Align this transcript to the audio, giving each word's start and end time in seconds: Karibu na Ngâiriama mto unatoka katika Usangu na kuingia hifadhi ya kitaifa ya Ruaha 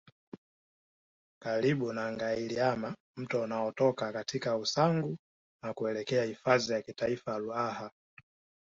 Karibu 1.43 1.93
na 1.93 2.11
Ngâiriama 2.11 2.95
mto 3.17 3.41
unatoka 3.41 4.13
katika 4.13 4.57
Usangu 4.57 5.17
na 5.63 5.73
kuingia 5.73 6.23
hifadhi 6.23 6.73
ya 6.73 6.81
kitaifa 6.81 7.31
ya 7.31 7.37
Ruaha 7.37 7.91